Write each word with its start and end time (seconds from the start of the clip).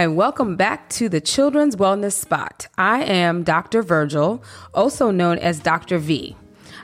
Hi, 0.00 0.06
welcome 0.06 0.56
back 0.56 0.88
to 0.88 1.10
the 1.10 1.20
Children's 1.20 1.76
Wellness 1.76 2.14
Spot. 2.14 2.66
I 2.78 3.02
am 3.02 3.42
Dr. 3.42 3.82
Virgil, 3.82 4.42
also 4.72 5.10
known 5.10 5.36
as 5.36 5.60
Dr. 5.60 5.98
V. 5.98 6.34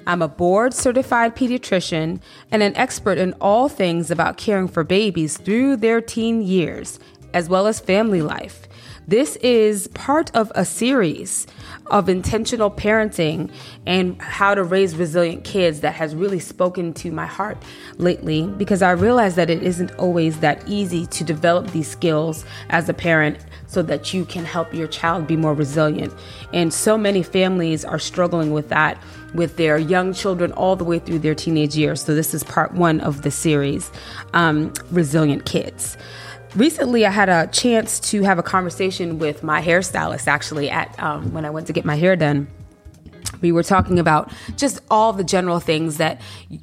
I'm 0.07 0.21
a 0.21 0.29
board 0.29 0.75
certified 0.75 1.35
pediatrician 1.35 2.21
and 2.51 2.63
an 2.63 2.77
expert 2.77 3.17
in 3.17 3.33
all 3.41 3.71
things 3.71 4.11
about 4.11 4.37
caring 4.37 4.69
for 4.69 4.85
babies 4.85 5.39
through 5.39 5.79
their 5.79 6.03
teen 6.03 6.43
years, 6.43 6.99
as 7.37 7.51
well 7.51 7.67
as 7.67 7.79
family 7.79 8.23
life. 8.23 8.67
This 9.07 9.37
is 9.37 9.89
part 9.89 10.35
of 10.35 10.51
a 10.55 10.65
series 10.65 11.47
of 11.89 12.09
intentional 12.09 12.71
parenting 12.71 13.53
and 13.87 14.21
how 14.21 14.55
to 14.55 14.65
raise 14.65 14.97
resilient 14.97 15.45
kids 15.45 15.81
that 15.81 15.93
has 15.93 16.15
really 16.17 16.41
spoken 16.41 16.95
to 16.95 17.13
my 17.13 17.27
heart 17.27 17.63
lately 17.99 18.47
because 18.47 18.81
I 18.81 18.93
realize 18.93 19.35
that 19.35 19.51
it 19.51 19.63
isn't 19.63 19.95
always 19.97 20.41
that 20.41 20.67
easy 20.67 21.05
to 21.07 21.25
develop 21.25 21.71
these 21.73 21.89
skills 21.89 22.47
as 22.71 22.89
a 22.89 22.95
parent 22.95 23.39
so 23.67 23.83
that 23.83 24.15
you 24.15 24.25
can 24.25 24.47
help 24.47 24.73
your 24.73 24.89
child 24.89 25.27
be 25.27 25.37
more 25.37 25.53
resilient. 25.53 26.15
And 26.55 26.73
so 26.73 26.97
many 26.97 27.23
families 27.23 27.85
are 27.85 27.99
struggling 27.99 28.53
with 28.53 28.71
that 28.71 29.01
with 29.35 29.57
their 29.59 29.77
young 29.77 30.15
children 30.15 30.53
all 30.53 30.75
the 30.75 30.85
way 30.85 30.99
through 30.99 31.19
their 31.19 31.35
teenage 31.35 31.77
years. 31.77 32.03
So, 32.03 32.15
this 32.15 32.33
is 32.33 32.43
part 32.45 32.73
one 32.73 33.01
of 33.01 33.21
the 33.23 33.31
series 33.31 33.91
um, 34.33 34.73
Resilient 34.91 35.45
Kids 35.45 35.99
recently 36.57 37.07
I 37.07 37.11
had 37.11 37.29
a 37.29 37.47
chance 37.49 38.01
to 38.11 38.23
have 38.23 38.39
a 38.39 38.43
conversation 38.43 39.19
with 39.19 39.43
my 39.43 39.63
hairstylist 39.63 40.27
actually 40.27 40.71
at 40.71 41.01
um, 41.03 41.33
when 41.33 41.45
I 41.45 41.51
went 41.51 41.67
to 41.69 41.73
get 41.73 41.85
my 41.85 41.97
hair 41.97 42.17
done. 42.17 42.49
We 43.41 43.53
were 43.53 43.63
talking 43.63 43.99
about 43.99 44.33
just 44.57 44.81
all 44.91 45.13
the 45.13 45.25
general 45.25 45.61
things 45.61 45.99
that 45.99 46.21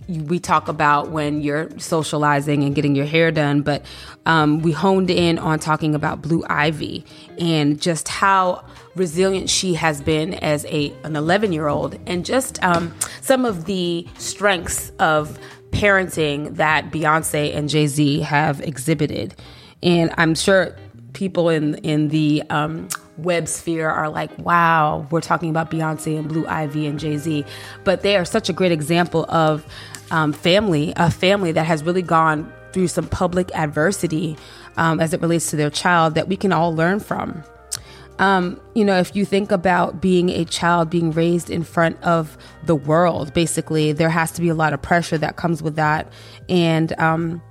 we 0.07 0.39
talk 0.39 0.67
about 0.67 1.09
when 1.09 1.41
you're 1.41 1.69
socializing 1.77 2.63
and 2.63 2.73
getting 2.73 2.95
your 2.95 3.05
hair 3.05 3.31
done, 3.31 3.61
but 3.61 3.85
um, 4.25 4.61
we 4.61 4.71
honed 4.71 5.11
in 5.11 5.37
on 5.37 5.59
talking 5.59 5.93
about 5.93 6.21
Blue 6.21 6.43
Ivy 6.49 7.05
and 7.37 7.79
just 7.79 8.07
how 8.07 8.65
resilient 8.95 9.49
she 9.49 9.75
has 9.75 10.01
been 10.01 10.33
as 10.35 10.65
a 10.65 10.93
an 11.03 11.15
11 11.15 11.51
year 11.51 11.67
old, 11.67 11.99
and 12.07 12.25
just 12.25 12.63
um, 12.63 12.93
some 13.21 13.45
of 13.45 13.65
the 13.65 14.07
strengths 14.17 14.91
of 14.99 15.37
parenting 15.71 16.55
that 16.55 16.91
Beyonce 16.91 17.55
and 17.55 17.69
Jay 17.69 17.87
Z 17.87 18.21
have 18.21 18.61
exhibited. 18.61 19.35
And 19.83 20.11
I'm 20.17 20.33
sure 20.33 20.75
people 21.13 21.49
in 21.49 21.75
in 21.75 22.07
the 22.07 22.41
um, 22.49 22.87
web 23.17 23.47
sphere 23.47 23.89
are 23.89 24.09
like, 24.09 24.35
wow, 24.39 25.05
we're 25.11 25.21
talking 25.21 25.49
about 25.49 25.69
Beyonce 25.69 26.17
and 26.17 26.27
Blue 26.27 26.47
Ivy 26.47 26.87
and 26.87 26.99
Jay 26.99 27.17
Z, 27.17 27.45
but 27.83 28.01
they 28.01 28.15
are 28.15 28.25
such 28.25 28.49
a 28.49 28.53
great 28.53 28.71
example 28.71 29.25
of 29.29 29.65
um, 30.09 30.33
family, 30.33 30.93
a 30.95 31.11
family 31.11 31.51
that 31.51 31.65
has 31.65 31.83
really 31.83 32.01
gone 32.01 32.51
through 32.71 32.87
some 32.87 33.07
public 33.07 33.53
adversity 33.55 34.35
um, 34.77 34.99
as 34.99 35.13
it 35.13 35.21
relates 35.21 35.51
to 35.51 35.55
their 35.55 35.69
child 35.69 36.15
that 36.15 36.27
we 36.27 36.35
can 36.35 36.51
all 36.51 36.73
learn 36.73 36.99
from. 36.99 37.43
Um, 38.19 38.59
you 38.75 38.85
know, 38.85 38.97
if 38.99 39.15
you 39.15 39.25
think 39.25 39.51
about 39.51 40.01
being 40.01 40.29
a 40.29 40.45
child 40.45 40.89
being 40.89 41.11
raised 41.11 41.49
in 41.49 41.63
front 41.63 42.01
of 42.03 42.37
the 42.63 42.75
world, 42.75 43.33
basically, 43.33 43.91
there 43.91 44.09
has 44.09 44.31
to 44.33 44.41
be 44.41 44.49
a 44.49 44.55
lot 44.55 44.71
of 44.71 44.81
pressure 44.81 45.17
that 45.17 45.35
comes 45.35 45.61
with 45.63 45.75
that. 45.75 46.11
And, 46.47 46.97
um, 46.99 47.41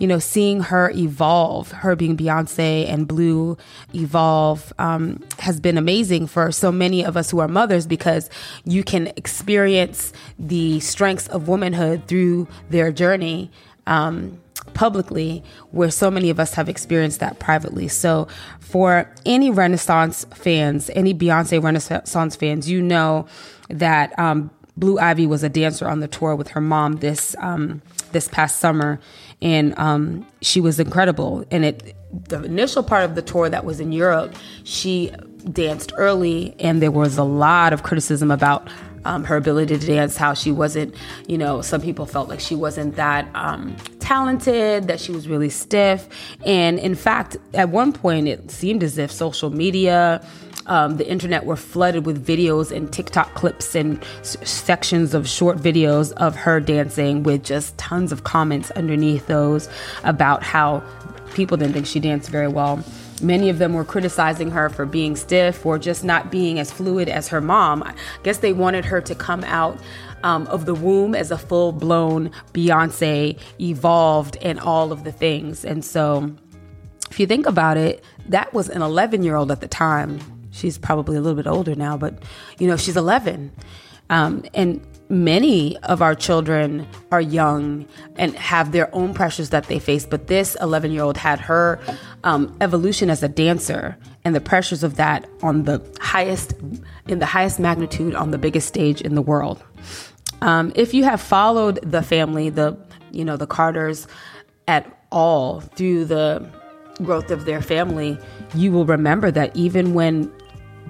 you 0.00 0.06
know, 0.06 0.18
seeing 0.18 0.60
her 0.60 0.90
evolve, 0.94 1.70
her 1.70 1.94
being 1.94 2.16
Beyonce 2.16 2.88
and 2.88 3.06
Blue 3.06 3.56
evolve, 3.94 4.72
um, 4.78 5.22
has 5.38 5.60
been 5.60 5.76
amazing 5.76 6.26
for 6.26 6.50
so 6.50 6.72
many 6.72 7.04
of 7.04 7.16
us 7.16 7.30
who 7.30 7.38
are 7.38 7.48
mothers 7.48 7.86
because 7.86 8.30
you 8.64 8.82
can 8.82 9.08
experience 9.08 10.12
the 10.38 10.80
strengths 10.80 11.28
of 11.28 11.46
womanhood 11.46 12.08
through 12.08 12.48
their 12.70 12.90
journey. 12.90 13.50
Um, 13.86 14.40
publicly 14.74 15.42
where 15.72 15.90
so 15.90 16.10
many 16.10 16.30
of 16.30 16.38
us 16.38 16.54
have 16.54 16.68
experienced 16.68 17.18
that 17.18 17.40
privately. 17.40 17.88
So 17.88 18.28
for 18.60 19.12
any 19.26 19.50
Renaissance 19.50 20.24
fans, 20.32 20.90
any 20.94 21.12
Beyonce 21.12 21.60
Renaissance 21.60 22.36
fans, 22.36 22.70
you 22.70 22.80
know 22.80 23.26
that 23.68 24.16
um, 24.16 24.50
Blue 24.76 24.98
Ivy 24.98 25.26
was 25.26 25.42
a 25.42 25.48
dancer 25.48 25.88
on 25.88 26.00
the 26.00 26.08
tour 26.08 26.36
with 26.36 26.48
her 26.48 26.60
mom 26.60 26.96
this 26.96 27.34
um, 27.40 27.82
this 28.12 28.28
past 28.28 28.58
summer, 28.58 29.00
and 29.42 29.78
um, 29.78 30.26
she 30.40 30.60
was 30.60 30.78
incredible. 30.78 31.44
And 31.50 31.64
it, 31.64 31.96
the 32.28 32.42
initial 32.42 32.82
part 32.82 33.04
of 33.04 33.14
the 33.14 33.22
tour 33.22 33.48
that 33.48 33.64
was 33.64 33.80
in 33.80 33.92
Europe, 33.92 34.34
she 34.64 35.12
danced 35.52 35.92
early, 35.96 36.54
and 36.58 36.82
there 36.82 36.90
was 36.90 37.18
a 37.18 37.24
lot 37.24 37.72
of 37.72 37.82
criticism 37.82 38.30
about 38.30 38.68
um, 39.04 39.24
her 39.24 39.36
ability 39.36 39.78
to 39.78 39.86
dance, 39.86 40.16
how 40.16 40.34
she 40.34 40.52
wasn't, 40.52 40.94
you 41.26 41.38
know, 41.38 41.62
some 41.62 41.80
people 41.80 42.06
felt 42.06 42.28
like 42.28 42.40
she 42.40 42.54
wasn't 42.54 42.96
that 42.96 43.28
um, 43.34 43.74
talented, 43.98 44.88
that 44.88 45.00
she 45.00 45.12
was 45.12 45.26
really 45.26 45.48
stiff. 45.48 46.08
And 46.44 46.78
in 46.78 46.94
fact, 46.94 47.36
at 47.54 47.70
one 47.70 47.92
point, 47.92 48.28
it 48.28 48.50
seemed 48.50 48.82
as 48.82 48.98
if 48.98 49.10
social 49.10 49.50
media, 49.50 50.24
um, 50.70 50.96
the 50.96 51.06
internet 51.06 51.44
were 51.44 51.56
flooded 51.56 52.06
with 52.06 52.24
videos 52.24 52.74
and 52.74 52.90
TikTok 52.90 53.34
clips 53.34 53.74
and 53.74 54.02
s- 54.20 54.36
sections 54.48 55.14
of 55.14 55.28
short 55.28 55.58
videos 55.58 56.12
of 56.12 56.36
her 56.36 56.60
dancing 56.60 57.24
with 57.24 57.42
just 57.44 57.76
tons 57.76 58.12
of 58.12 58.22
comments 58.22 58.70
underneath 58.70 59.26
those 59.26 59.68
about 60.04 60.44
how 60.44 60.82
people 61.34 61.56
didn't 61.56 61.74
think 61.74 61.86
she 61.86 61.98
danced 61.98 62.30
very 62.30 62.46
well. 62.46 62.82
Many 63.20 63.50
of 63.50 63.58
them 63.58 63.74
were 63.74 63.84
criticizing 63.84 64.52
her 64.52 64.70
for 64.70 64.86
being 64.86 65.16
stiff 65.16 65.66
or 65.66 65.76
just 65.76 66.04
not 66.04 66.30
being 66.30 66.60
as 66.60 66.70
fluid 66.70 67.08
as 67.08 67.26
her 67.28 67.40
mom. 67.40 67.82
I 67.82 67.92
guess 68.22 68.38
they 68.38 68.52
wanted 68.52 68.84
her 68.84 69.00
to 69.00 69.14
come 69.14 69.42
out 69.44 69.76
um, 70.22 70.46
of 70.46 70.66
the 70.66 70.74
womb 70.74 71.16
as 71.16 71.32
a 71.32 71.36
full 71.36 71.72
blown 71.72 72.30
Beyonce, 72.54 73.38
evolved, 73.60 74.36
and 74.40 74.60
all 74.60 74.92
of 74.92 75.02
the 75.02 75.12
things. 75.12 75.64
And 75.64 75.84
so, 75.84 76.32
if 77.10 77.18
you 77.18 77.26
think 77.26 77.46
about 77.46 77.76
it, 77.76 78.04
that 78.28 78.54
was 78.54 78.68
an 78.68 78.82
11 78.82 79.24
year 79.24 79.34
old 79.34 79.50
at 79.50 79.60
the 79.60 79.68
time 79.68 80.20
she's 80.50 80.78
probably 80.78 81.16
a 81.16 81.20
little 81.20 81.36
bit 81.36 81.46
older 81.46 81.74
now, 81.74 81.96
but 81.96 82.22
you 82.58 82.66
know, 82.66 82.76
she's 82.76 82.96
11. 82.96 83.52
Um, 84.10 84.44
and 84.54 84.84
many 85.08 85.76
of 85.78 86.02
our 86.02 86.14
children 86.14 86.86
are 87.12 87.20
young 87.20 87.86
and 88.16 88.34
have 88.36 88.72
their 88.72 88.92
own 88.94 89.14
pressures 89.14 89.50
that 89.50 89.64
they 89.64 89.78
face. 89.78 90.06
But 90.06 90.28
this 90.28 90.56
11 90.60 90.92
year 90.92 91.02
old 91.02 91.16
had 91.16 91.40
her 91.40 91.80
um, 92.24 92.56
evolution 92.60 93.10
as 93.10 93.22
a 93.22 93.28
dancer 93.28 93.96
and 94.24 94.34
the 94.34 94.40
pressures 94.40 94.82
of 94.82 94.96
that 94.96 95.28
on 95.42 95.64
the 95.64 95.82
highest, 96.00 96.54
in 97.08 97.18
the 97.18 97.26
highest 97.26 97.58
magnitude 97.58 98.14
on 98.14 98.30
the 98.30 98.38
biggest 98.38 98.68
stage 98.68 99.00
in 99.00 99.14
the 99.14 99.22
world. 99.22 99.62
Um, 100.42 100.72
if 100.74 100.94
you 100.94 101.04
have 101.04 101.20
followed 101.20 101.80
the 101.82 102.02
family, 102.02 102.50
the 102.50 102.76
you 103.10 103.24
know 103.24 103.36
the 103.36 103.46
Carters 103.46 104.06
at 104.68 104.86
all 105.10 105.60
through 105.60 106.04
the 106.06 106.48
growth 107.04 107.30
of 107.30 107.44
their 107.44 107.62
family, 107.62 108.18
you 108.54 108.72
will 108.72 108.86
remember 108.86 109.30
that 109.30 109.54
even 109.56 109.94
when 109.94 110.32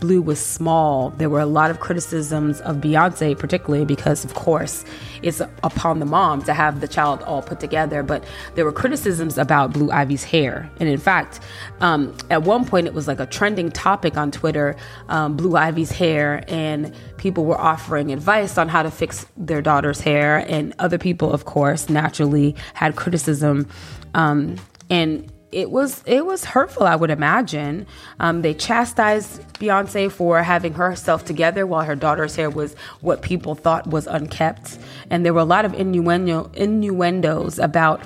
Blue 0.00 0.22
was 0.22 0.41
small, 0.41 1.10
there 1.10 1.28
were 1.28 1.41
a 1.41 1.47
lot 1.47 1.71
of 1.71 1.78
criticisms 1.78 2.60
of 2.62 2.76
Beyonce, 2.76 3.38
particularly 3.38 3.84
because, 3.84 4.25
of 4.25 4.34
course, 4.34 4.84
it's 5.22 5.41
upon 5.62 6.00
the 6.00 6.06
mom 6.06 6.43
to 6.44 6.54
have 6.54 6.81
the 6.81 6.88
child 6.88 7.22
all 7.22 7.43
put 7.43 7.60
together. 7.60 8.03
But 8.03 8.25
there 8.54 8.65
were 8.65 8.72
criticisms 8.72 9.37
about 9.37 9.72
Blue 9.72 9.91
Ivy's 9.91 10.25
hair. 10.25 10.70
And 10.81 10.88
in 10.88 10.99
fact, 10.99 11.41
um, 11.81 12.16
at 12.31 12.43
one 12.43 12.65
point, 12.65 12.87
it 12.87 12.94
was 12.94 13.06
like 13.06 13.20
a 13.20 13.26
trending 13.26 13.70
topic 13.70 14.16
on 14.16 14.31
Twitter 14.31 14.75
um, 15.09 15.37
Blue 15.37 15.54
Ivy's 15.54 15.93
hair, 15.93 16.43
and 16.49 16.94
people 17.19 17.44
were 17.44 17.60
offering 17.60 18.10
advice 18.10 18.56
on 18.56 18.69
how 18.69 18.82
to 18.82 18.91
fix 18.91 19.26
their 19.37 19.60
daughter's 19.60 20.00
hair. 20.00 20.38
And 20.49 20.75
other 20.78 20.99
people, 20.99 21.31
of 21.31 21.44
course, 21.44 21.91
naturally 21.91 22.56
had 22.72 22.97
criticism. 22.97 23.69
Um, 24.15 24.56
and 24.88 25.31
it 25.53 25.71
was 25.71 26.03
it 26.06 26.25
was 26.25 26.44
hurtful, 26.44 26.84
I 26.87 26.97
would 26.97 27.11
imagine. 27.11 27.87
Um, 28.21 28.43
they 28.43 28.55
chastised 28.55 29.41
Beyonce 29.55 30.11
for 30.11 30.43
having 30.43 30.75
herself 30.75 31.25
together 31.25 31.66
while 31.66 31.84
her 31.84 31.97
daughter's 31.97 32.37
hair 32.37 32.50
was 32.50 32.75
what 33.00 33.22
people 33.22 33.55
thought 33.55 33.87
was 33.87 34.06
unkept, 34.06 34.78
and 35.11 35.25
there 35.25 35.34
were 35.34 35.41
a 35.41 35.44
lot 35.44 35.65
of 35.65 35.75
innuendo 35.75 36.50
innuendos 36.55 37.59
about 37.59 38.02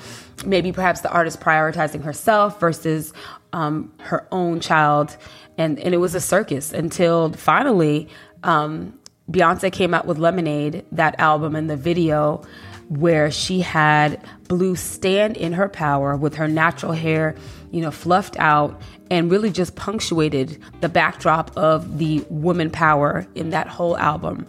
maybe 0.46 0.73
perhaps 0.73 1.02
the 1.02 1.11
artist 1.11 1.41
prioritizing 1.41 2.02
herself 2.02 2.58
versus 2.61 3.12
um, 3.52 3.93
her 3.99 4.26
own 4.32 4.61
child, 4.61 5.17
and 5.58 5.79
and 5.79 5.94
it 5.94 5.99
was 5.99 6.14
a 6.14 6.20
circus 6.20 6.73
until 6.73 7.32
finally 7.32 8.08
um, 8.43 8.99
Beyonce 9.31 9.73
came 9.73 9.94
out 9.94 10.06
with 10.06 10.19
Lemonade, 10.19 10.85
that 10.93 11.19
album, 11.19 11.56
and 11.56 11.69
the 11.69 11.76
video 11.76 12.43
where 12.88 13.31
she 13.31 13.60
had 13.60 14.20
Blue 14.48 14.76
stand 14.76 15.36
in 15.36 15.52
her 15.52 15.69
power 15.69 16.16
with 16.16 16.34
her 16.34 16.48
natural 16.48 16.92
hair, 16.92 17.34
you 17.70 17.81
know, 17.81 17.90
fluffed 17.90 18.36
out 18.38 18.81
and 19.10 19.31
really 19.31 19.50
just 19.50 19.76
punctuated 19.76 20.58
the 20.81 20.88
backdrop 20.88 21.56
of 21.56 21.98
the 21.98 22.25
woman 22.28 22.70
power 22.70 23.26
in 23.34 23.50
that 23.50 23.66
whole 23.66 23.96
album. 23.96 24.46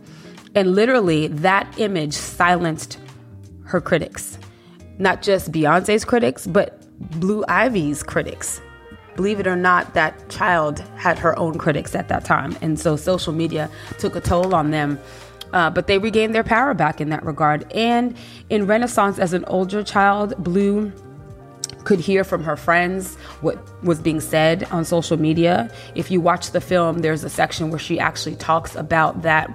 And 0.54 0.76
literally, 0.76 1.28
that 1.28 1.68
image 1.78 2.14
silenced 2.14 2.98
her 3.66 3.82
critics. 3.82 4.38
Not 4.98 5.22
just 5.22 5.52
Beyonce's 5.52 6.06
critics, 6.06 6.48
but 6.48 6.82
Blue 7.20 7.44
Ivy's 7.48 8.04
critics. 8.04 8.62
Believe 9.16 9.40
it 9.40 9.48
or 9.48 9.56
not, 9.56 9.94
that 9.94 10.30
child 10.30 10.80
had 10.98 11.18
her 11.20 11.38
own 11.40 11.58
critics 11.58 11.96
at 11.96 12.10
that 12.10 12.26
time. 12.26 12.58
And 12.62 12.80
so 12.80 12.96
social 12.96 13.34
media 13.34 13.70
took 13.98 14.16
a 14.16 14.22
toll 14.22 14.54
on 14.54 14.72
them 14.72 15.00
uh, 15.56 15.70
but 15.70 15.88
they 15.88 15.98
regained 15.98 16.36
their 16.36 16.44
power 16.44 16.74
back 16.74 17.02
in 17.02 17.10
that 17.10 17.26
regard. 17.26 17.72
And 17.74 18.16
in 18.50 18.68
Renaissance, 18.68 19.18
as 19.18 19.34
an 19.34 19.46
older 19.46 19.84
child, 19.84 20.36
Blue 20.38 20.92
could 21.86 22.00
hear 22.00 22.24
from 22.24 22.44
her 22.44 22.58
friends 22.58 23.16
what 23.42 23.58
was 23.84 24.00
being 24.00 24.20
said 24.20 24.66
on 24.66 24.84
social 24.84 25.18
media. 25.18 25.72
If 25.94 26.12
you 26.12 26.20
watch 26.20 26.52
the 26.52 26.60
film, 26.60 27.00
there's 27.00 27.24
a 27.24 27.30
section 27.30 27.70
where 27.70 27.80
she 27.80 28.00
actually 28.00 28.36
talks 28.36 28.76
about 28.76 29.22
that 29.22 29.50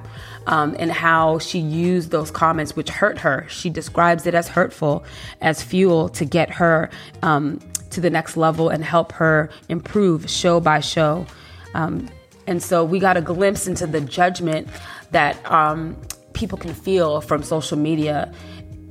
um, 0.47 0.75
and 0.79 0.91
how 0.91 1.39
she 1.39 1.59
used 1.59 2.11
those 2.11 2.31
comments, 2.31 2.75
which 2.75 2.89
hurt 2.89 3.19
her. 3.19 3.47
She 3.49 3.69
describes 3.69 4.27
it 4.27 4.35
as 4.35 4.49
hurtful, 4.49 5.05
as 5.41 5.63
fuel 5.63 6.09
to 6.11 6.25
get 6.25 6.51
her 6.51 6.89
um, 7.23 7.59
to 7.91 8.01
the 8.01 8.11
next 8.11 8.37
level 8.37 8.71
and 8.71 8.83
help 8.83 9.13
her 9.13 9.51
improve 9.69 10.31
show 10.31 10.61
by 10.61 10.81
show. 10.81 11.27
Um, 11.75 12.09
and 12.51 12.61
so 12.61 12.85
we 12.85 12.99
got 12.99 13.17
a 13.17 13.21
glimpse 13.21 13.69
into 13.69 13.87
the 13.87 14.01
judgment 14.01 14.67
that 15.13 15.39
um, 15.51 15.97
people 16.33 16.59
can 16.59 16.75
feel 16.75 17.21
from 17.21 17.45
social 17.45 17.79
media, 17.79 18.33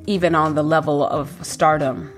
even 0.07 0.33
on 0.33 0.56
the 0.56 0.63
level 0.63 1.06
of 1.06 1.45
stardom. 1.45 2.09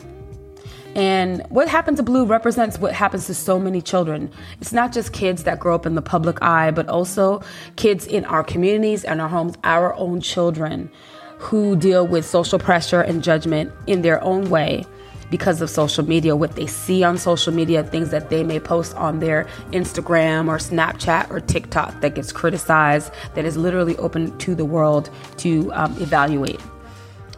And 0.93 1.41
what 1.49 1.67
happened 1.67 1.97
to 1.97 2.03
Blue 2.03 2.25
represents 2.25 2.77
what 2.77 2.93
happens 2.93 3.25
to 3.25 3.33
so 3.33 3.59
many 3.59 3.81
children. 3.81 4.31
It's 4.59 4.71
not 4.71 4.93
just 4.93 5.13
kids 5.13 5.43
that 5.45 5.59
grow 5.59 5.73
up 5.73 5.87
in 5.87 5.95
the 5.95 6.01
public 6.01 6.39
eye, 6.43 6.69
but 6.69 6.87
also 6.87 7.41
kids 7.75 8.05
in 8.05 8.23
our 8.25 8.43
communities 8.43 9.03
and 9.03 9.19
our 9.19 9.29
homes, 9.29 9.55
our 9.63 9.95
own 9.95 10.21
children 10.21 10.91
who 11.39 11.75
deal 11.75 12.05
with 12.05 12.23
social 12.23 12.59
pressure 12.59 13.01
and 13.01 13.23
judgment 13.23 13.73
in 13.87 14.03
their 14.03 14.23
own 14.23 14.47
way 14.51 14.85
because 15.31 15.61
of 15.61 15.69
social 15.69 16.05
media, 16.05 16.35
what 16.35 16.55
they 16.55 16.67
see 16.67 17.03
on 17.03 17.17
social 17.17 17.53
media, 17.53 17.83
things 17.83 18.11
that 18.11 18.29
they 18.29 18.43
may 18.43 18.59
post 18.59 18.93
on 18.95 19.19
their 19.19 19.47
Instagram 19.71 20.47
or 20.47 20.57
Snapchat 20.57 21.31
or 21.31 21.39
TikTok 21.39 22.01
that 22.01 22.13
gets 22.13 22.31
criticized, 22.31 23.11
that 23.33 23.45
is 23.45 23.57
literally 23.57 23.97
open 23.97 24.37
to 24.39 24.53
the 24.53 24.65
world 24.65 25.09
to 25.37 25.73
um, 25.73 25.93
evaluate. 25.99 26.59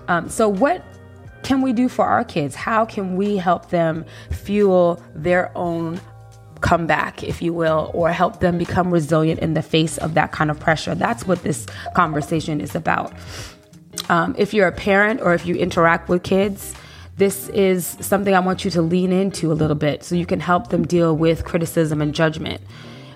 Um, 0.10 0.28
so, 0.28 0.50
what 0.50 0.84
can 1.44 1.62
we 1.62 1.72
do 1.72 1.88
for 1.88 2.06
our 2.06 2.24
kids? 2.25 2.56
How 2.56 2.84
can 2.84 3.16
we 3.16 3.38
help 3.38 3.69
them 3.69 4.06
fuel 4.31 5.01
their 5.13 5.56
own 5.56 6.01
comeback, 6.62 7.24
if 7.24 7.42
you 7.42 7.54
will, 7.54 7.92
or 7.94 8.12
help 8.12 8.39
them 8.39 8.57
become 8.57 8.92
resilient 8.92 9.39
in 9.42 9.54
the 9.54 9.62
face 9.62 9.98
of 10.00 10.16
that 10.16 10.31
kind 10.31 10.50
of 10.50 10.60
pressure? 10.60 10.96
That's 10.96 11.28
what 11.28 11.44
this 11.44 11.68
conversation 11.94 12.60
is 12.60 12.74
about. 12.74 13.13
Um, 14.10 14.34
if 14.38 14.54
you're 14.54 14.68
a 14.68 14.74
parent 14.74 15.22
or 15.22 15.34
if 15.34 15.46
you 15.46 15.56
interact 15.56 16.10
with 16.10 16.24
kids, 16.24 16.74
this 17.15 17.50
is 17.50 17.98
something 18.00 18.33
I 18.33 18.39
want 18.39 18.65
you 18.65 18.71
to 18.71 18.81
lean 18.81 19.12
into 19.12 19.51
a 19.51 19.54
little 19.54 19.75
bit 19.75 20.04
so 20.04 20.15
you 20.15 20.25
can 20.25 20.39
help 20.39 20.69
them 20.69 20.86
deal 20.86 21.15
with 21.15 21.45
criticism 21.45 22.01
and 22.01 22.13
judgment. 22.13 22.62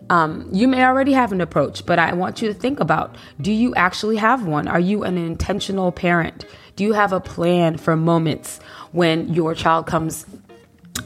Um, 0.10 0.48
you 0.54 0.68
may 0.68 0.84
already 0.86 1.14
have 1.14 1.32
an 1.32 1.42
approach, 1.42 1.86
but 1.86 2.00
I 2.00 2.14
want 2.14 2.42
you 2.42 2.48
to 2.48 2.54
think 2.54 2.80
about 2.80 3.16
do 3.42 3.52
you 3.52 3.76
actually 3.76 4.18
have 4.18 4.46
one? 4.46 4.68
Are 4.68 4.80
you 4.80 5.04
an 5.04 5.18
intentional 5.18 5.92
parent? 5.92 6.46
Do 6.76 6.84
you 6.84 6.94
have 6.94 7.12
a 7.12 7.20
plan 7.20 7.78
for 7.78 7.96
moments 7.96 8.60
when 8.92 9.34
your 9.34 9.56
child 9.56 9.88
comes 9.88 10.26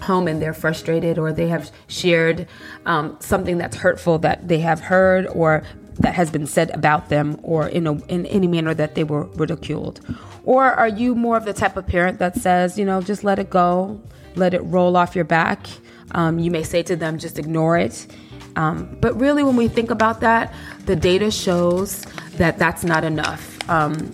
home 0.02 0.28
and 0.28 0.42
they're 0.42 0.54
frustrated 0.54 1.18
or 1.18 1.32
they 1.32 1.48
have 1.48 1.72
shared 1.88 2.48
um, 2.86 3.18
something 3.20 3.58
that's 3.58 3.78
hurtful 3.78 4.20
that 4.20 4.48
they 4.48 4.60
have 4.60 4.80
heard 4.80 5.28
or 5.28 5.64
that 6.00 6.16
has 6.16 6.32
been 6.32 6.48
said 6.48 6.72
about 6.72 7.10
them 7.10 7.40
or 7.44 7.68
in, 7.68 7.88
a, 7.88 7.94
in 8.06 8.26
any 8.28 8.48
manner 8.48 8.74
that 8.74 8.96
they 8.96 9.04
were 9.04 9.26
ridiculed? 9.36 10.00
Or 10.44 10.66
are 10.66 10.88
you 10.88 11.16
more 11.16 11.38
of 11.38 11.46
the 11.46 11.54
type 11.54 11.78
of 11.78 11.86
parent 11.86 12.20
that 12.20 12.36
says, 12.36 12.78
you 12.78 12.86
know, 12.86 13.02
just 13.02 13.24
let 13.24 13.40
it 13.40 13.50
go, 13.50 14.02
let 14.36 14.54
it 14.54 14.62
roll 14.62 14.98
off 14.98 15.16
your 15.16 15.26
back? 15.26 15.68
Um, 16.12 16.40
you 16.40 16.52
may 16.52 16.64
say 16.64 16.84
to 16.84 16.96
them, 16.96 17.18
just 17.18 17.38
ignore 17.38 17.78
it. 17.78 18.08
Um, 18.56 18.98
but 19.00 19.18
really, 19.20 19.44
when 19.44 19.56
we 19.56 19.68
think 19.68 19.92
about 19.92 20.20
that, 20.22 20.54
the 20.86 20.96
data 20.96 21.32
shows 21.32 22.06
that 22.38 22.58
that's 22.58 22.84
not 22.84 23.04
enough. 23.04 23.70
Um, 23.70 24.14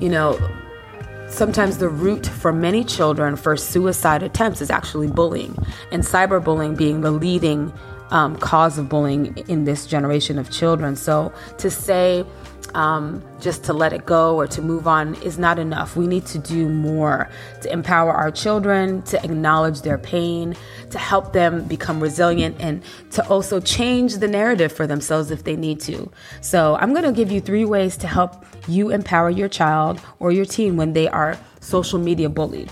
you 0.00 0.08
know, 0.08 0.38
sometimes 1.30 1.78
the 1.78 1.88
root 1.88 2.26
for 2.26 2.52
many 2.52 2.84
children 2.84 3.36
for 3.36 3.56
suicide 3.56 4.22
attempts 4.22 4.60
is 4.60 4.70
actually 4.70 5.08
bullying, 5.08 5.56
and 5.92 6.02
cyberbullying 6.02 6.76
being 6.76 7.00
the 7.00 7.10
leading 7.10 7.72
um, 8.10 8.36
cause 8.36 8.78
of 8.78 8.88
bullying 8.88 9.36
in 9.48 9.64
this 9.64 9.86
generation 9.86 10.38
of 10.38 10.50
children. 10.50 10.96
So 10.96 11.32
to 11.58 11.70
say 11.70 12.24
um, 12.74 13.22
just 13.40 13.64
to 13.64 13.72
let 13.72 13.92
it 13.92 14.06
go 14.06 14.36
or 14.36 14.46
to 14.46 14.62
move 14.62 14.86
on 14.86 15.14
is 15.22 15.38
not 15.38 15.58
enough. 15.58 15.96
We 15.96 16.06
need 16.06 16.26
to 16.26 16.38
do 16.38 16.68
more 16.68 17.28
to 17.62 17.72
empower 17.72 18.12
our 18.12 18.30
children, 18.30 19.02
to 19.02 19.22
acknowledge 19.24 19.82
their 19.82 19.98
pain, 19.98 20.56
to 20.90 20.98
help 20.98 21.32
them 21.32 21.64
become 21.64 22.00
resilient, 22.00 22.56
and 22.58 22.82
to 23.12 23.26
also 23.28 23.60
change 23.60 24.18
the 24.18 24.28
narrative 24.28 24.72
for 24.72 24.86
themselves 24.86 25.30
if 25.30 25.44
they 25.44 25.56
need 25.56 25.80
to. 25.80 26.10
So, 26.40 26.76
I'm 26.76 26.92
going 26.92 27.04
to 27.04 27.12
give 27.12 27.30
you 27.30 27.40
three 27.40 27.64
ways 27.64 27.96
to 27.98 28.06
help 28.06 28.44
you 28.66 28.90
empower 28.90 29.30
your 29.30 29.48
child 29.48 30.00
or 30.18 30.32
your 30.32 30.44
teen 30.44 30.76
when 30.76 30.92
they 30.92 31.08
are 31.08 31.38
social 31.60 31.98
media 31.98 32.28
bullied. 32.28 32.70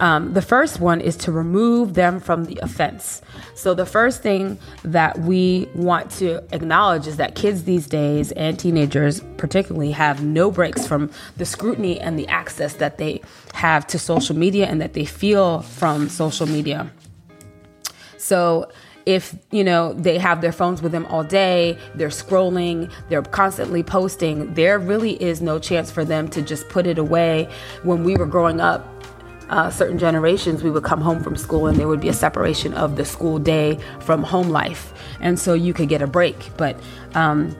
Um, 0.00 0.32
the 0.32 0.42
first 0.42 0.78
one 0.78 1.00
is 1.00 1.16
to 1.18 1.32
remove 1.32 1.94
them 1.94 2.20
from 2.20 2.44
the 2.44 2.58
offense. 2.62 3.20
So, 3.54 3.74
the 3.74 3.86
first 3.86 4.22
thing 4.22 4.58
that 4.84 5.18
we 5.18 5.68
want 5.74 6.10
to 6.12 6.36
acknowledge 6.54 7.06
is 7.06 7.16
that 7.16 7.34
kids 7.34 7.64
these 7.64 7.86
days 7.86 8.30
and 8.32 8.58
teenagers, 8.58 9.20
particularly, 9.36 9.90
have 9.90 10.22
no 10.22 10.50
breaks 10.50 10.86
from 10.86 11.10
the 11.36 11.44
scrutiny 11.44 12.00
and 12.00 12.18
the 12.18 12.28
access 12.28 12.74
that 12.74 12.98
they 12.98 13.20
have 13.54 13.86
to 13.88 13.98
social 13.98 14.36
media 14.36 14.66
and 14.66 14.80
that 14.80 14.92
they 14.92 15.04
feel 15.04 15.62
from 15.62 16.08
social 16.08 16.46
media. 16.46 16.90
So, 18.18 18.70
if 19.04 19.34
you 19.50 19.64
know 19.64 19.94
they 19.94 20.18
have 20.18 20.42
their 20.42 20.52
phones 20.52 20.82
with 20.82 20.92
them 20.92 21.06
all 21.06 21.24
day 21.24 21.78
they're 21.94 22.08
scrolling 22.08 22.92
they're 23.08 23.22
constantly 23.22 23.82
posting 23.82 24.52
there 24.52 24.78
really 24.78 25.12
is 25.22 25.40
no 25.40 25.58
chance 25.58 25.90
for 25.90 26.04
them 26.04 26.28
to 26.28 26.42
just 26.42 26.68
put 26.68 26.86
it 26.86 26.98
away 26.98 27.48
when 27.84 28.04
we 28.04 28.14
were 28.16 28.26
growing 28.26 28.60
up 28.60 28.97
uh, 29.50 29.70
certain 29.70 29.98
generations, 29.98 30.62
we 30.62 30.70
would 30.70 30.84
come 30.84 31.00
home 31.00 31.22
from 31.22 31.36
school 31.36 31.66
and 31.66 31.78
there 31.78 31.88
would 31.88 32.00
be 32.00 32.08
a 32.08 32.14
separation 32.14 32.74
of 32.74 32.96
the 32.96 33.04
school 33.04 33.38
day 33.38 33.78
from 34.00 34.22
home 34.22 34.48
life. 34.48 34.92
And 35.20 35.38
so 35.38 35.54
you 35.54 35.72
could 35.72 35.88
get 35.88 36.02
a 36.02 36.06
break. 36.06 36.50
But 36.56 36.78
um, 37.14 37.56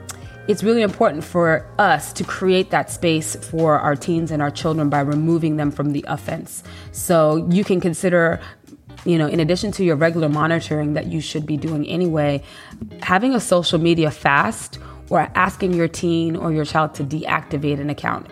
it's 0.47 0.63
really 0.63 0.81
important 0.81 1.23
for 1.23 1.65
us 1.77 2.13
to 2.13 2.23
create 2.23 2.71
that 2.71 2.89
space 2.89 3.35
for 3.35 3.79
our 3.79 3.95
teens 3.95 4.31
and 4.31 4.41
our 4.41 4.51
children 4.51 4.89
by 4.89 5.01
removing 5.01 5.57
them 5.57 5.71
from 5.71 5.91
the 5.91 6.05
offense. 6.07 6.63
So 6.91 7.47
you 7.51 7.63
can 7.63 7.79
consider 7.79 8.39
you 9.05 9.17
know, 9.17 9.27
in 9.27 9.39
addition 9.39 9.71
to 9.71 9.85
your 9.85 9.95
regular 9.95 10.27
monitoring 10.27 10.93
that 10.93 11.07
you 11.07 11.21
should 11.21 11.45
be 11.45 11.55
doing 11.55 11.87
anyway, 11.87 12.43
having 13.01 13.33
a 13.33 13.39
social 13.39 13.79
media 13.79 14.11
fast 14.11 14.77
or 15.09 15.31
asking 15.35 15.73
your 15.73 15.87
teen 15.87 16.35
or 16.35 16.51
your 16.51 16.65
child 16.65 16.93
to 16.95 17.03
deactivate 17.03 17.79
an 17.79 17.89
account 17.89 18.27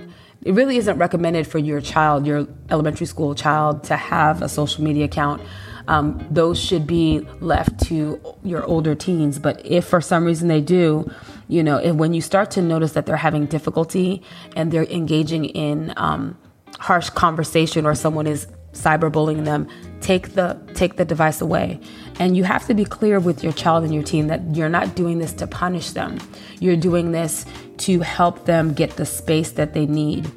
it 0.48 0.54
really 0.54 0.78
isn't 0.78 0.98
recommended 0.98 1.46
for 1.46 1.58
your 1.58 1.82
child, 1.82 2.26
your 2.26 2.48
elementary 2.70 3.06
school 3.06 3.36
child, 3.36 3.84
to 3.84 3.98
have 3.98 4.42
a 4.42 4.48
social 4.48 4.82
media 4.82 5.04
account. 5.04 5.42
Um, 5.90 6.26
those 6.32 6.58
should 6.58 6.88
be 6.88 7.28
left 7.42 7.86
to 7.88 8.22
your 8.44 8.64
older 8.64 8.96
teens. 8.96 9.40
But 9.40 9.66
if 9.66 9.84
for 9.84 10.00
some 10.00 10.24
reason 10.24 10.48
they 10.48 10.62
do, 10.62 11.12
you 11.50 11.64
know, 11.64 11.76
if, 11.76 11.96
when 11.98 12.14
you 12.14 12.22
start 12.22 12.50
to 12.52 12.62
notice 12.62 12.94
that 12.94 13.06
they're 13.06 13.18
having 13.18 13.46
difficulty 13.48 14.24
and 14.56 14.72
they're 14.72 14.86
engaging 14.86 15.44
in 15.44 15.94
um, 15.98 16.38
harsh 16.80 17.10
conversation 17.10 17.86
or 17.86 17.94
someone 17.94 18.26
is 18.26 18.48
cyberbullying 18.78 19.46
them, 19.46 19.68
take 20.02 20.34
the 20.34 20.60
take 20.74 20.98
the 20.98 21.06
device 21.06 21.42
away. 21.42 21.80
And 22.20 22.36
you 22.38 22.44
have 22.44 22.66
to 22.68 22.74
be 22.74 22.86
clear 22.86 23.20
with 23.20 23.44
your 23.44 23.54
child 23.54 23.84
and 23.84 23.94
your 23.94 24.04
teen 24.04 24.28
that 24.28 24.56
you're 24.56 24.70
not 24.70 24.96
doing 24.96 25.20
this 25.20 25.34
to 25.34 25.48
punish 25.48 25.92
them. 25.92 26.18
You're 26.60 26.78
doing 26.78 27.12
this 27.12 27.46
to 27.80 28.00
help 28.02 28.46
them 28.46 28.74
get 28.74 28.92
the 28.98 29.06
space 29.06 29.52
that 29.52 29.74
they 29.74 29.86
need, 29.86 30.32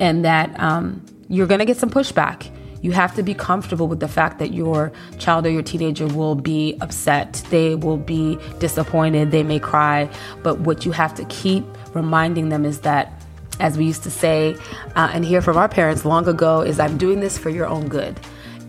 and 0.00 0.24
that 0.24 0.58
um, 0.60 1.04
you're 1.28 1.46
going 1.46 1.60
to 1.60 1.66
get 1.66 1.76
some 1.76 1.90
pushback. 1.90 2.50
You 2.80 2.92
have 2.92 3.14
to 3.16 3.22
be 3.24 3.34
comfortable 3.34 3.88
with 3.88 3.98
the 3.98 4.08
fact 4.08 4.38
that 4.38 4.52
your 4.52 4.92
child 5.18 5.46
or 5.46 5.50
your 5.50 5.62
teenager 5.62 6.06
will 6.06 6.36
be 6.36 6.78
upset. 6.80 7.42
They 7.50 7.74
will 7.74 7.96
be 7.96 8.38
disappointed. 8.60 9.32
They 9.32 9.42
may 9.42 9.58
cry. 9.58 10.08
But 10.44 10.60
what 10.60 10.86
you 10.86 10.92
have 10.92 11.12
to 11.16 11.24
keep 11.24 11.64
reminding 11.94 12.50
them 12.50 12.64
is 12.64 12.80
that 12.82 13.17
as 13.60 13.78
we 13.78 13.84
used 13.84 14.02
to 14.04 14.10
say 14.10 14.56
uh, 14.96 15.10
and 15.12 15.24
hear 15.24 15.42
from 15.42 15.56
our 15.56 15.68
parents 15.68 16.04
long 16.04 16.28
ago, 16.28 16.62
is 16.62 16.78
I'm 16.78 16.96
doing 16.96 17.20
this 17.20 17.38
for 17.38 17.50
your 17.50 17.66
own 17.66 17.88
good. 17.88 18.18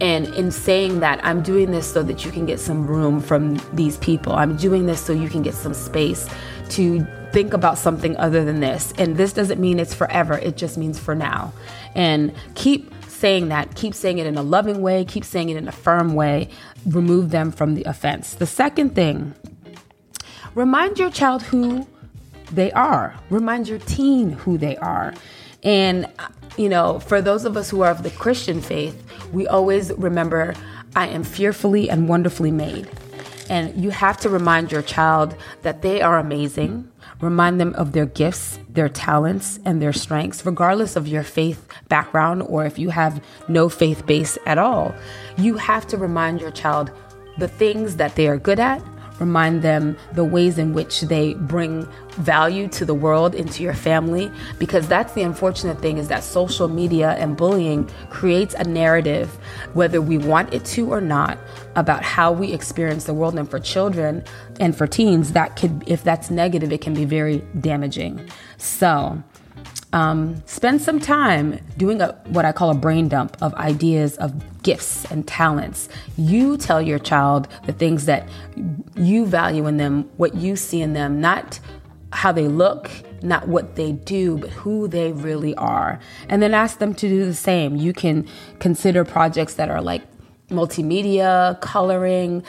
And 0.01 0.27
in 0.35 0.51
saying 0.51 1.01
that, 1.01 1.23
I'm 1.25 1.43
doing 1.43 1.71
this 1.71 1.91
so 1.91 2.03
that 2.03 2.23
you 2.23 2.31
can 2.31 2.45
get 2.45 2.59
some 2.59 2.87
room 2.87 3.19
from 3.19 3.59
these 3.73 3.97
people. 3.97 4.33
I'm 4.33 4.55
doing 4.55 4.85
this 4.85 5.01
so 5.01 5.11
you 5.11 5.29
can 5.29 5.41
get 5.41 5.53
some 5.53 5.73
space 5.73 6.27
to 6.69 7.05
think 7.31 7.53
about 7.53 7.77
something 7.77 8.15
other 8.17 8.45
than 8.45 8.59
this. 8.59 8.93
And 8.97 9.17
this 9.17 9.33
doesn't 9.33 9.59
mean 9.59 9.79
it's 9.79 9.93
forever, 9.93 10.37
it 10.37 10.57
just 10.57 10.77
means 10.77 10.97
for 10.99 11.15
now. 11.15 11.53
And 11.95 12.33
keep 12.55 12.93
saying 13.07 13.49
that, 13.49 13.75
keep 13.75 13.93
saying 13.93 14.19
it 14.19 14.25
in 14.25 14.37
a 14.37 14.41
loving 14.41 14.81
way, 14.81 15.03
keep 15.03 15.25
saying 15.25 15.49
it 15.49 15.57
in 15.57 15.67
a 15.67 15.73
firm 15.73 16.15
way. 16.15 16.49
Remove 16.85 17.31
them 17.31 17.51
from 17.51 17.75
the 17.75 17.83
offense. 17.83 18.35
The 18.35 18.45
second 18.45 18.95
thing, 18.95 19.35
remind 20.55 20.97
your 20.97 21.11
child 21.11 21.43
who 21.43 21.85
they 22.51 22.71
are. 22.71 23.15
Remind 23.29 23.67
your 23.67 23.79
teen 23.79 24.31
who 24.31 24.57
they 24.57 24.77
are. 24.77 25.13
And, 25.63 26.07
you 26.57 26.69
know, 26.69 26.99
for 26.99 27.21
those 27.21 27.45
of 27.45 27.57
us 27.57 27.69
who 27.69 27.81
are 27.81 27.91
of 27.91 28.03
the 28.03 28.09
Christian 28.11 28.61
faith, 28.61 29.01
we 29.33 29.47
always 29.47 29.91
remember, 29.93 30.53
I 30.95 31.07
am 31.07 31.23
fearfully 31.23 31.89
and 31.89 32.07
wonderfully 32.07 32.51
made. 32.51 32.89
And 33.49 33.75
you 33.81 33.89
have 33.89 34.17
to 34.17 34.29
remind 34.29 34.71
your 34.71 34.81
child 34.81 35.35
that 35.63 35.81
they 35.81 36.01
are 36.01 36.19
amazing. 36.19 36.89
Remind 37.19 37.59
them 37.59 37.73
of 37.75 37.91
their 37.91 38.05
gifts, 38.05 38.59
their 38.69 38.87
talents, 38.87 39.59
and 39.65 39.81
their 39.81 39.91
strengths, 39.91 40.45
regardless 40.45 40.95
of 40.95 41.07
your 41.07 41.23
faith 41.23 41.67
background 41.89 42.43
or 42.43 42.65
if 42.65 42.79
you 42.79 42.91
have 42.91 43.21
no 43.47 43.67
faith 43.67 44.05
base 44.05 44.37
at 44.45 44.57
all. 44.57 44.95
You 45.37 45.57
have 45.57 45.85
to 45.87 45.97
remind 45.97 46.39
your 46.39 46.51
child 46.51 46.91
the 47.37 47.47
things 47.47 47.97
that 47.97 48.15
they 48.15 48.27
are 48.27 48.37
good 48.37 48.59
at, 48.59 48.81
remind 49.19 49.61
them 49.61 49.97
the 50.13 50.23
ways 50.23 50.57
in 50.57 50.73
which 50.73 51.01
they 51.01 51.33
bring 51.35 51.87
value 52.17 52.67
to 52.67 52.85
the 52.85 52.93
world 52.93 53.35
into 53.35 53.63
your 53.63 53.73
family 53.73 54.31
because 54.57 54.87
that's 54.87 55.13
the 55.13 55.21
unfortunate 55.21 55.79
thing 55.79 55.97
is 55.97 56.07
that 56.07 56.23
social 56.23 56.67
media 56.67 57.11
and 57.11 57.37
bullying 57.37 57.89
creates 58.09 58.53
a 58.55 58.63
narrative 58.63 59.37
whether 59.73 60.01
we 60.01 60.17
want 60.17 60.53
it 60.53 60.65
to 60.65 60.91
or 60.91 61.01
not 61.01 61.37
about 61.75 62.03
how 62.03 62.31
we 62.31 62.51
experience 62.51 63.05
the 63.05 63.13
world. 63.13 63.37
And 63.37 63.49
for 63.49 63.59
children 63.59 64.23
and 64.59 64.75
for 64.75 64.87
teens 64.87 65.33
that 65.33 65.55
could 65.55 65.83
if 65.87 66.03
that's 66.03 66.29
negative 66.29 66.71
it 66.71 66.81
can 66.81 66.93
be 66.93 67.05
very 67.05 67.39
damaging. 67.59 68.29
So 68.57 69.21
um, 69.91 70.43
spend 70.45 70.81
some 70.81 70.99
time 70.99 71.59
doing 71.77 72.01
a, 72.01 72.13
what 72.27 72.45
I 72.45 72.51
call 72.51 72.69
a 72.69 72.75
brain 72.75 73.07
dump 73.07 73.37
of 73.41 73.53
ideas 73.55 74.17
of 74.17 74.61
gifts 74.61 75.05
and 75.11 75.27
talents. 75.27 75.89
You 76.15 76.57
tell 76.57 76.81
your 76.81 76.99
child 76.99 77.47
the 77.65 77.73
things 77.73 78.05
that 78.05 78.27
you 78.95 79.25
value 79.25 79.65
in 79.65 79.77
them, 79.77 80.09
what 80.17 80.35
you 80.35 80.55
see 80.55 80.81
in 80.81 80.93
them, 80.93 81.19
not 81.19 81.59
how 82.11 82.31
they 82.31 82.47
look, 82.47 82.89
not 83.21 83.47
what 83.47 83.75
they 83.75 83.91
do, 83.91 84.37
but 84.37 84.49
who 84.51 84.87
they 84.87 85.11
really 85.11 85.55
are. 85.55 85.99
And 86.27 86.41
then 86.41 86.53
ask 86.53 86.79
them 86.79 86.93
to 86.95 87.09
do 87.09 87.25
the 87.25 87.33
same. 87.33 87.75
You 87.75 87.93
can 87.93 88.27
consider 88.59 89.03
projects 89.03 89.55
that 89.55 89.69
are 89.69 89.81
like 89.81 90.03
multimedia, 90.49 91.59
coloring, 91.61 92.43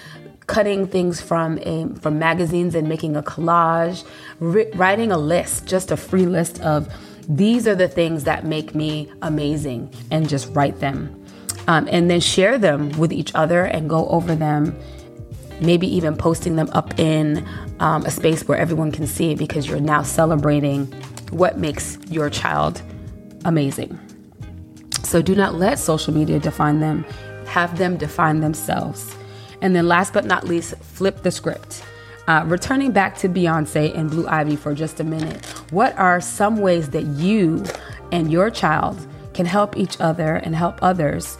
cutting 0.47 0.87
things 0.87 1.21
from 1.21 1.59
a, 1.59 1.89
from 2.01 2.19
magazines 2.19 2.75
and 2.75 2.89
making 2.89 3.17
a 3.17 3.23
collage, 3.23 4.05
ri- 4.41 4.71
writing 4.75 5.13
a 5.13 5.19
list, 5.19 5.67
just 5.67 5.91
a 5.91 5.97
free 5.97 6.27
list 6.27 6.61
of 6.61 6.93
these 7.31 7.69
are 7.69 7.77
the 7.77 7.87
things 7.87 8.25
that 8.25 8.45
make 8.45 8.75
me 8.75 9.09
amazing, 9.23 9.93
and 10.11 10.29
just 10.29 10.53
write 10.53 10.81
them. 10.81 11.17
Um, 11.69 11.89
and 11.89 12.11
then 12.11 12.19
share 12.19 12.59
them 12.59 12.91
with 12.99 13.13
each 13.13 13.33
other 13.37 13.65
and 13.65 13.89
go 13.89 14.09
over 14.09 14.35
them. 14.35 14.77
Maybe 15.61 15.87
even 15.95 16.17
posting 16.17 16.57
them 16.57 16.69
up 16.73 16.99
in 16.99 17.47
um, 17.79 18.05
a 18.05 18.11
space 18.11 18.49
where 18.49 18.59
everyone 18.59 18.91
can 18.91 19.07
see 19.07 19.31
it 19.31 19.39
because 19.39 19.69
you're 19.69 19.79
now 19.79 20.03
celebrating 20.03 20.87
what 21.31 21.57
makes 21.57 21.99
your 22.09 22.31
child 22.31 22.83
amazing. 23.45 23.97
So 25.05 25.23
do 25.23 25.37
not 25.37 25.55
let 25.55 25.79
social 25.79 26.13
media 26.13 26.41
define 26.41 26.81
them, 26.81 27.05
have 27.47 27.79
them 27.79 27.97
define 27.97 28.41
themselves. 28.41 29.15
And 29.63 29.77
then, 29.77 29.87
last 29.87 30.13
but 30.13 30.25
not 30.25 30.49
least, 30.49 30.75
flip 30.79 31.23
the 31.23 31.31
script. 31.31 31.85
Uh, 32.29 32.45
returning 32.47 32.93
back 32.93 33.17
to 33.19 33.29
Beyonce 33.29 33.97
and 33.97 34.11
Blue 34.11 34.27
Ivy 34.29 34.57
for 34.57 34.75
just 34.75 35.01
a 35.01 35.05
minute, 35.05 35.45
what 35.73 35.97
are 35.99 36.21
some 36.21 36.59
ways 36.59 36.91
that 36.91 37.05
you 37.05 37.65
and 38.13 38.31
your 38.31 38.51
child 38.51 39.07
can 39.35 39.47
help 39.47 39.77
each 39.77 40.01
other 40.01 40.37
and 40.37 40.55
help 40.55 40.79
others 40.83 41.39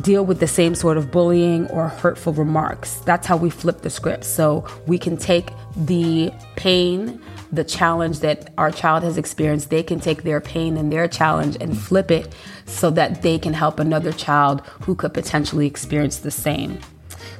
deal 0.00 0.24
with 0.24 0.40
the 0.40 0.46
same 0.46 0.74
sort 0.74 0.96
of 0.96 1.12
bullying 1.12 1.68
or 1.68 1.88
hurtful 1.88 2.32
remarks? 2.32 2.96
That's 3.04 3.26
how 3.26 3.36
we 3.36 3.50
flip 3.50 3.82
the 3.82 3.90
script. 3.90 4.24
So 4.24 4.66
we 4.86 4.98
can 4.98 5.16
take 5.16 5.50
the 5.76 6.32
pain, 6.56 7.20
the 7.52 7.64
challenge 7.64 8.20
that 8.20 8.52
our 8.58 8.70
child 8.70 9.04
has 9.04 9.18
experienced, 9.18 9.70
they 9.70 9.82
can 9.82 10.00
take 10.00 10.24
their 10.24 10.40
pain 10.40 10.76
and 10.76 10.92
their 10.92 11.06
challenge 11.06 11.56
and 11.60 11.78
flip 11.78 12.10
it 12.10 12.34
so 12.66 12.90
that 12.90 13.22
they 13.22 13.38
can 13.38 13.52
help 13.52 13.78
another 13.78 14.12
child 14.12 14.62
who 14.82 14.94
could 14.94 15.14
potentially 15.14 15.66
experience 15.66 16.18
the 16.18 16.30
same. 16.30 16.78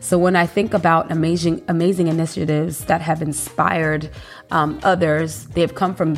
So 0.05 0.19
when 0.19 0.37
I 0.37 0.45
think 0.45 0.75
about 0.75 1.11
amazing, 1.11 1.63
amazing 1.67 2.09
initiatives 2.09 2.85
that 2.85 3.01
have 3.01 3.23
inspired 3.23 4.11
um, 4.51 4.79
others, 4.83 5.47
they've 5.55 5.75
come 5.75 5.95
from, 5.95 6.15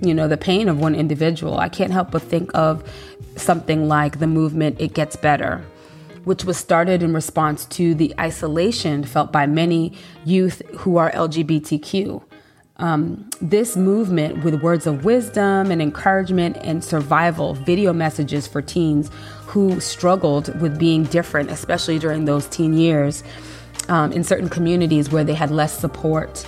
you 0.00 0.14
know, 0.14 0.26
the 0.26 0.38
pain 0.38 0.70
of 0.70 0.78
one 0.78 0.94
individual. 0.94 1.58
I 1.58 1.68
can't 1.68 1.92
help 1.92 2.10
but 2.10 2.22
think 2.22 2.50
of 2.54 2.82
something 3.36 3.88
like 3.88 4.20
the 4.20 4.26
movement 4.26 4.80
"It 4.80 4.94
Gets 4.94 5.16
Better." 5.16 5.62
Which 6.24 6.46
was 6.46 6.56
started 6.56 7.02
in 7.02 7.12
response 7.12 7.66
to 7.76 7.94
the 7.94 8.14
isolation 8.18 9.04
felt 9.04 9.32
by 9.32 9.46
many 9.46 9.92
youth 10.24 10.62
who 10.78 10.96
are 10.96 11.10
LGBTQ. 11.10 12.22
Um, 12.78 13.28
this 13.42 13.76
movement, 13.76 14.44
with 14.44 14.62
words 14.62 14.86
of 14.86 15.04
wisdom 15.04 15.70
and 15.70 15.82
encouragement 15.82 16.56
and 16.62 16.82
survival 16.82 17.52
video 17.52 17.92
messages 17.92 18.46
for 18.46 18.62
teens, 18.62 19.10
who 19.56 19.80
struggled 19.80 20.54
with 20.60 20.78
being 20.78 21.04
different, 21.04 21.50
especially 21.50 21.98
during 21.98 22.26
those 22.26 22.46
teen 22.46 22.74
years 22.74 23.24
um, 23.88 24.12
in 24.12 24.22
certain 24.22 24.50
communities 24.50 25.08
where 25.08 25.24
they 25.24 25.32
had 25.32 25.50
less 25.50 25.78
support. 25.78 26.46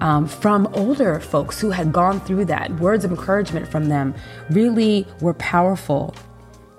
Um, 0.00 0.28
from 0.28 0.68
older 0.72 1.18
folks 1.18 1.60
who 1.60 1.70
had 1.70 1.92
gone 1.92 2.20
through 2.20 2.44
that, 2.44 2.70
words 2.78 3.04
of 3.04 3.10
encouragement 3.10 3.66
from 3.66 3.88
them 3.88 4.14
really 4.50 5.04
were 5.20 5.34
powerful 5.34 6.14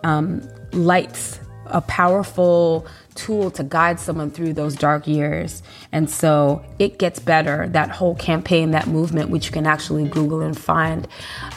um, 0.06 0.50
lights, 0.72 1.42
a 1.66 1.82
powerful 1.82 2.88
tool 3.16 3.52
to 3.52 3.64
guide 3.66 4.00
someone 4.00 4.32
through 4.32 4.54
those 4.54 4.78
dark 4.78 5.06
years. 5.06 5.62
And 5.92 6.10
so 6.10 6.64
it 6.80 7.00
gets 7.00 7.20
better. 7.20 7.68
That 7.68 7.90
whole 7.90 8.16
campaign, 8.16 8.72
that 8.72 8.88
movement, 8.88 9.30
which 9.30 9.48
you 9.48 9.52
can 9.52 9.68
actually 9.68 10.08
Google 10.08 10.40
and 10.40 10.58
find, 10.58 11.06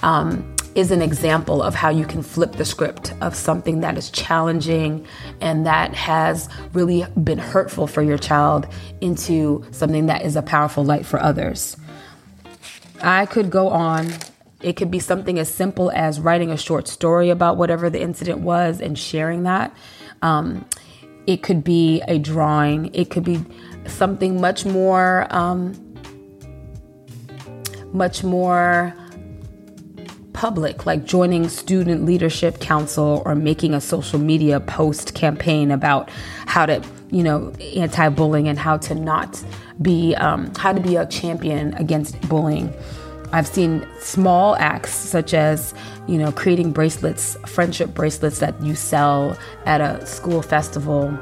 um, 0.03 0.57
is 0.75 0.91
an 0.91 1.03
example 1.03 1.63
of 1.63 1.75
how 1.75 1.89
you 1.89 2.05
can 2.05 2.23
flip 2.23 2.53
the 2.53 2.65
script 2.65 3.13
of 3.21 3.35
something 3.35 3.81
that 3.81 3.99
is 3.99 4.11
challenging 4.11 5.07
and 5.41 5.67
that 5.67 5.95
has 5.95 6.49
really 6.73 7.05
been 7.23 7.39
hurtful 7.39 7.87
for 7.87 8.03
your 8.03 8.19
child 8.19 8.67
into 9.01 9.65
something 9.71 10.07
that 10.07 10.25
is 10.25 10.37
a 10.37 10.43
powerful 10.43 10.85
light 10.85 11.05
for 11.05 11.21
others. 11.21 11.77
I 13.03 13.27
could 13.27 13.51
go 13.51 13.69
on. 13.69 14.13
It 14.61 14.75
could 14.75 14.91
be 14.91 14.99
something 14.99 15.39
as 15.39 15.49
simple 15.49 15.91
as 15.93 16.21
writing 16.21 16.51
a 16.51 16.57
short 16.57 16.89
story 16.89 17.31
about 17.31 17.57
whatever 17.57 17.89
the 17.91 18.01
incident 18.01 18.41
was 18.41 18.81
and 18.81 18.99
sharing 18.99 19.45
that. 19.45 19.75
Um, 20.23 20.67
it 21.27 21.43
could 21.43 21.63
be 21.63 22.03
a 22.09 22.19
drawing. 22.19 22.93
It 22.95 23.11
could 23.11 23.25
be 23.25 23.45
something 23.87 24.41
much 24.41 24.65
more, 24.65 25.27
um, 25.31 25.75
much 27.93 28.25
more 28.25 28.95
public, 30.39 30.87
like 30.87 31.05
joining 31.05 31.49
Student 31.49 32.05
Leadership 32.05 32.61
Council 32.61 33.25
or 33.27 33.35
making 33.35 33.75
a 33.75 33.81
social 33.81 34.21
media 34.21 34.61
post 34.61 35.13
campaign 35.17 35.73
about 35.73 36.09
how 36.47 36.65
to, 36.65 36.81
you 37.11 37.25
know, 37.25 37.53
anti 37.75 38.09
bullying 38.09 38.47
and 38.47 38.57
how 38.57 38.77
to 38.77 38.95
not 38.95 39.43
be, 39.83 40.15
um, 40.15 40.55
how 40.55 40.73
to 40.73 40.79
be 40.79 40.95
a 40.95 41.07
champion 41.07 41.75
against 41.75 42.21
bullying. 42.29 42.73
I've 43.33 43.49
seen 43.49 43.85
small 43.99 44.55
acts 44.61 44.95
such 44.95 45.35
as, 45.35 45.75
you 46.07 46.19
know, 46.19 46.31
creating 46.31 46.71
bracelets, 46.71 47.37
friendship 47.45 47.93
bracelets 47.93 48.39
that 48.39 48.63
you 48.63 48.77
sell 48.77 49.37
at 49.67 49.81
a 49.81 50.07
school 50.07 50.43
festival 50.43 51.19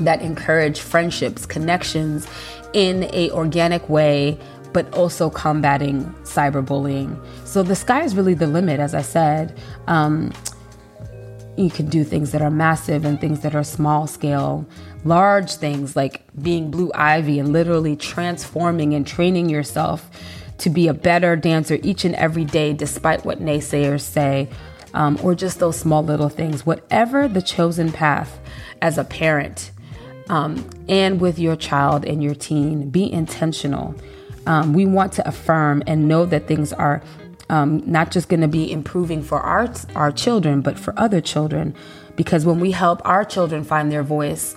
that 0.00 0.20
encourage 0.20 0.80
friendships, 0.80 1.46
connections 1.46 2.26
in 2.74 3.04
a 3.14 3.30
organic 3.30 3.88
way 3.88 4.38
but 4.72 4.92
also 4.94 5.30
combating 5.30 6.04
cyberbullying. 6.22 7.18
So 7.46 7.62
the 7.62 7.76
sky 7.76 8.02
is 8.02 8.14
really 8.14 8.34
the 8.34 8.46
limit, 8.46 8.80
as 8.80 8.94
I 8.94 9.02
said. 9.02 9.58
Um, 9.86 10.32
you 11.56 11.70
can 11.70 11.86
do 11.86 12.04
things 12.04 12.30
that 12.30 12.40
are 12.40 12.50
massive 12.50 13.04
and 13.04 13.20
things 13.20 13.40
that 13.40 13.54
are 13.54 13.64
small 13.64 14.06
scale. 14.06 14.66
Large 15.04 15.54
things 15.54 15.96
like 15.96 16.22
being 16.40 16.70
Blue 16.70 16.90
Ivy 16.94 17.38
and 17.38 17.52
literally 17.52 17.96
transforming 17.96 18.94
and 18.94 19.06
training 19.06 19.48
yourself 19.48 20.08
to 20.58 20.70
be 20.70 20.88
a 20.88 20.94
better 20.94 21.34
dancer 21.36 21.78
each 21.82 22.04
and 22.04 22.14
every 22.16 22.44
day, 22.44 22.72
despite 22.72 23.24
what 23.24 23.40
naysayers 23.40 24.02
say, 24.02 24.48
um, 24.94 25.18
or 25.22 25.34
just 25.34 25.58
those 25.58 25.76
small 25.76 26.04
little 26.04 26.28
things. 26.28 26.64
Whatever 26.64 27.28
the 27.28 27.42
chosen 27.42 27.92
path 27.92 28.38
as 28.82 28.98
a 28.98 29.04
parent 29.04 29.70
um, 30.28 30.68
and 30.88 31.20
with 31.20 31.38
your 31.38 31.56
child 31.56 32.04
and 32.04 32.22
your 32.22 32.34
teen, 32.34 32.90
be 32.90 33.10
intentional. 33.10 33.94
Um, 34.48 34.72
we 34.72 34.86
want 34.86 35.12
to 35.12 35.28
affirm 35.28 35.82
and 35.86 36.08
know 36.08 36.24
that 36.24 36.46
things 36.46 36.72
are 36.72 37.02
um, 37.50 37.82
not 37.84 38.10
just 38.10 38.30
going 38.30 38.40
to 38.40 38.48
be 38.48 38.72
improving 38.72 39.22
for 39.22 39.40
our 39.40 39.72
our 39.94 40.10
children, 40.10 40.62
but 40.62 40.78
for 40.78 40.94
other 40.98 41.20
children, 41.20 41.74
because 42.16 42.46
when 42.46 42.58
we 42.58 42.70
help 42.70 43.02
our 43.04 43.24
children 43.24 43.62
find 43.62 43.92
their 43.92 44.02
voice, 44.02 44.56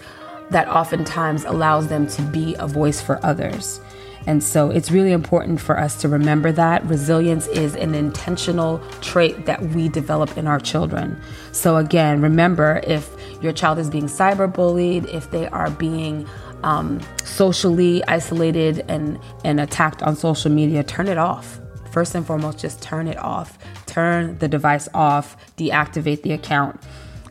that 0.50 0.68
oftentimes 0.70 1.44
allows 1.44 1.90
them 1.90 2.08
to 2.08 2.22
be 2.22 2.56
a 2.58 2.68
voice 2.68 3.02
for 3.02 3.24
others. 3.26 3.82
And 4.28 4.44
so 4.44 4.70
it's 4.70 4.92
really 4.92 5.12
important 5.12 5.60
for 5.60 5.80
us 5.80 6.00
to 6.02 6.08
remember 6.08 6.52
that 6.52 6.86
resilience 6.86 7.48
is 7.48 7.76
an 7.76 7.96
intentional 7.96 8.80
trait 9.02 9.46
that 9.46 9.62
we 9.62 9.90
develop 9.90 10.38
in 10.38 10.48
our 10.48 10.60
children. 10.60 11.20
So, 11.52 11.78
again, 11.78 12.22
remember 12.22 12.82
if 12.86 13.16
your 13.42 13.52
child 13.52 13.80
is 13.80 13.90
being 13.90 14.06
cyberbullied, 14.06 15.12
if 15.14 15.32
they 15.32 15.48
are 15.48 15.72
being 15.72 16.28
um, 16.64 17.00
socially 17.24 18.04
isolated 18.08 18.86
and, 18.88 19.20
and 19.44 19.60
attacked 19.60 20.04
on 20.04 20.16
social 20.16 20.52
media, 20.52 20.84
turn 20.84 21.08
it 21.08 21.18
off. 21.18 21.60
First 21.92 22.16
and 22.16 22.26
foremost, 22.26 22.60
just 22.60 22.82
turn 22.82 23.08
it 23.08 23.18
off. 23.18 23.58
Turn 23.86 24.38
the 24.38 24.48
device 24.48 24.88
off, 24.94 25.36
deactivate 25.58 26.22
the 26.24 26.32
account. 26.32 26.82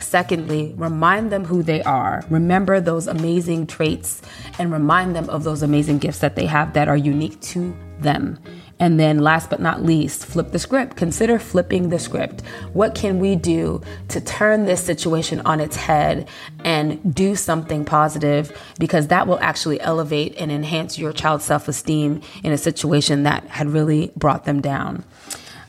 Secondly, 0.00 0.74
remind 0.76 1.30
them 1.30 1.44
who 1.44 1.62
they 1.62 1.82
are. 1.82 2.24
Remember 2.30 2.80
those 2.80 3.06
amazing 3.06 3.66
traits 3.66 4.22
and 4.58 4.72
remind 4.72 5.14
them 5.14 5.28
of 5.30 5.44
those 5.44 5.62
amazing 5.62 5.98
gifts 5.98 6.18
that 6.18 6.36
they 6.36 6.46
have 6.46 6.72
that 6.72 6.88
are 6.88 6.96
unique 6.96 7.40
to 7.42 7.76
them. 8.00 8.38
And 8.80 8.98
then, 8.98 9.18
last 9.18 9.50
but 9.50 9.60
not 9.60 9.84
least, 9.84 10.24
flip 10.24 10.50
the 10.50 10.58
script. 10.58 10.96
Consider 10.96 11.38
flipping 11.38 11.90
the 11.90 11.98
script. 11.98 12.40
What 12.72 12.94
can 12.94 13.20
we 13.20 13.36
do 13.36 13.82
to 14.08 14.20
turn 14.22 14.64
this 14.64 14.82
situation 14.82 15.40
on 15.42 15.60
its 15.60 15.76
head 15.76 16.26
and 16.64 17.14
do 17.14 17.36
something 17.36 17.84
positive? 17.84 18.50
Because 18.78 19.08
that 19.08 19.26
will 19.26 19.38
actually 19.40 19.80
elevate 19.82 20.34
and 20.38 20.50
enhance 20.50 20.98
your 20.98 21.12
child's 21.12 21.44
self 21.44 21.68
esteem 21.68 22.22
in 22.42 22.52
a 22.52 22.58
situation 22.58 23.22
that 23.24 23.44
had 23.44 23.68
really 23.68 24.12
brought 24.16 24.46
them 24.46 24.62
down. 24.62 25.04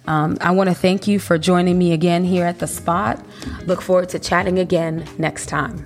Um, 0.07 0.37
I 0.41 0.51
want 0.51 0.69
to 0.69 0.75
thank 0.75 1.07
you 1.07 1.19
for 1.19 1.37
joining 1.37 1.77
me 1.77 1.91
again 1.91 2.23
here 2.23 2.45
at 2.45 2.59
the 2.59 2.67
spot. 2.67 3.23
Look 3.65 3.81
forward 3.81 4.09
to 4.09 4.19
chatting 4.19 4.57
again 4.57 5.05
next 5.17 5.47
time. 5.47 5.85